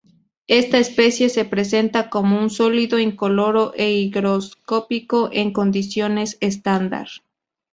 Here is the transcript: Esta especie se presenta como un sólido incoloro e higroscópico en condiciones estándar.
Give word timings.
Esta 0.47 0.79
especie 0.79 1.29
se 1.29 1.45
presenta 1.45 2.09
como 2.09 2.39
un 2.41 2.49
sólido 2.49 2.97
incoloro 2.97 3.71
e 3.75 3.91
higroscópico 3.93 5.29
en 5.31 5.53
condiciones 5.53 6.39
estándar. 6.41 7.07